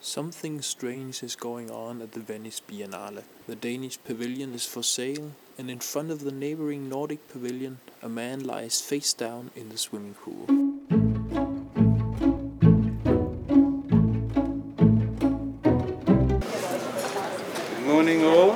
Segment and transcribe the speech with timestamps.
[0.00, 3.24] Something strange is going on at the Venice Biennale.
[3.48, 8.08] The Danish pavilion is for sale, and in front of the neighboring Nordic pavilion, a
[8.08, 10.46] man lies face down in the swimming pool.
[17.74, 18.52] Good morning, all.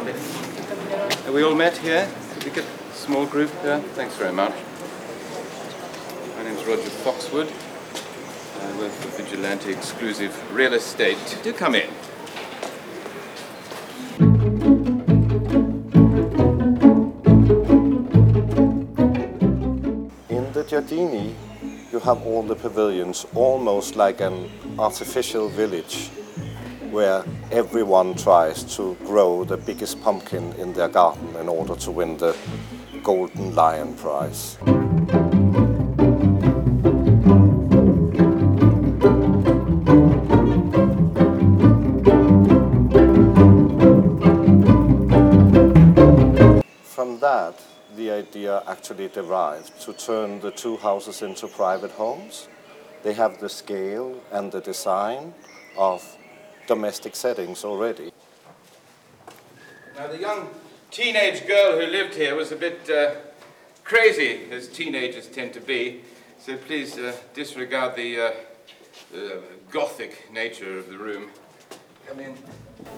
[1.27, 2.09] Are we all met here?
[2.35, 3.81] Did we get a small group here?
[3.95, 4.55] Thanks very much.
[6.37, 7.51] My name is Roger Foxwood.
[8.63, 11.41] I work Vigilante Exclusive Real Estate.
[11.43, 11.91] Do come in.
[20.29, 21.35] In the Giardini,
[21.91, 26.08] you have all the pavilions, almost like an artificial village,
[26.93, 32.17] where everyone tries to grow the biggest pumpkin in their garden in order to win
[32.17, 32.36] the
[33.03, 34.56] Golden Lion Prize.
[47.96, 52.48] The idea actually derived to turn the two houses into private homes.
[53.02, 55.34] They have the scale and the design
[55.76, 56.02] of
[56.66, 58.12] domestic settings already.
[59.96, 60.48] Now, the young
[60.90, 63.14] teenage girl who lived here was a bit uh,
[63.84, 66.00] crazy, as teenagers tend to be,
[66.38, 68.30] so please uh, disregard the uh,
[69.14, 69.18] uh,
[69.70, 71.30] gothic nature of the room.
[72.06, 72.34] Come in.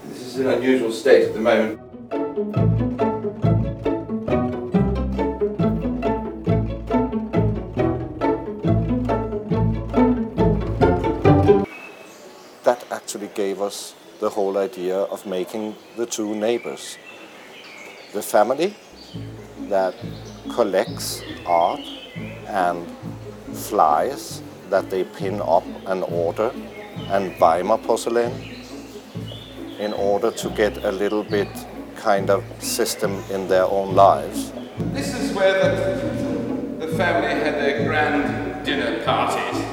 [0.07, 2.54] This is an unusual state at the moment.
[13.35, 16.97] Gave us the whole idea of making the two neighbors.
[18.13, 18.73] The family
[19.69, 19.93] that
[20.53, 21.81] collects art
[22.47, 22.87] and
[23.53, 26.51] flies that they pin up and order
[27.09, 28.31] and Weimar porcelain
[29.79, 31.49] in order to get a little bit
[31.97, 34.51] kind of system in their own lives.
[34.93, 39.64] This is where the, the family had their grand dinner parties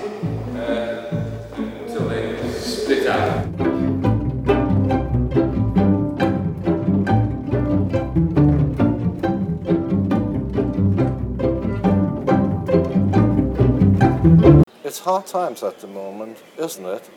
[14.84, 17.08] It's hard times at the moment, isn't it?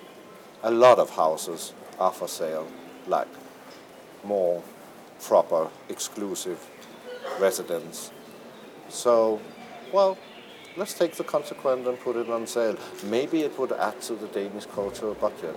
[0.63, 2.68] A lot of houses are for sale,
[3.07, 3.28] like
[4.24, 4.63] more
[5.22, 6.59] proper, exclusive
[7.38, 8.12] residence.
[8.88, 9.42] So,
[9.92, 10.18] well,
[10.78, 12.78] let's take the consequent and put it on sale.
[13.06, 15.56] Maybe it would add to the Danish cultural budget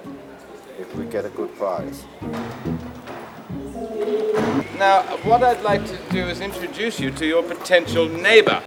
[0.78, 2.04] if we get a good price.
[4.78, 8.62] Now, what I'd like to do is introduce you to your potential neighbor.